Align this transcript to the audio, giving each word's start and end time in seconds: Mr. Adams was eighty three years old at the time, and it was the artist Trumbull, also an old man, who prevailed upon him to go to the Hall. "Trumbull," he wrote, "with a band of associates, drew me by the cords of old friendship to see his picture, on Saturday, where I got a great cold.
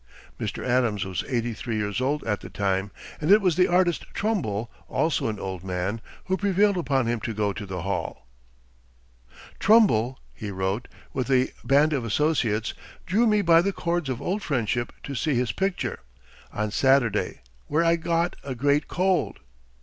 Mr. 0.39 0.65
Adams 0.65 1.05
was 1.05 1.23
eighty 1.27 1.53
three 1.53 1.77
years 1.77 2.01
old 2.01 2.23
at 2.23 2.41
the 2.41 2.49
time, 2.49 2.89
and 3.21 3.29
it 3.29 3.39
was 3.39 3.55
the 3.55 3.67
artist 3.67 4.03
Trumbull, 4.15 4.71
also 4.87 5.27
an 5.27 5.37
old 5.39 5.63
man, 5.63 6.01
who 6.25 6.37
prevailed 6.37 6.75
upon 6.75 7.05
him 7.05 7.19
to 7.19 7.35
go 7.35 7.53
to 7.53 7.67
the 7.67 7.83
Hall. 7.83 8.25
"Trumbull," 9.59 10.17
he 10.33 10.49
wrote, 10.49 10.87
"with 11.13 11.29
a 11.29 11.53
band 11.63 11.93
of 11.93 12.03
associates, 12.03 12.73
drew 13.05 13.27
me 13.27 13.43
by 13.43 13.61
the 13.61 13.71
cords 13.71 14.09
of 14.09 14.23
old 14.23 14.41
friendship 14.41 14.91
to 15.03 15.13
see 15.13 15.35
his 15.35 15.51
picture, 15.51 15.99
on 16.51 16.71
Saturday, 16.71 17.41
where 17.67 17.83
I 17.83 17.95
got 17.95 18.35
a 18.43 18.55
great 18.55 18.87
cold. 18.87 19.39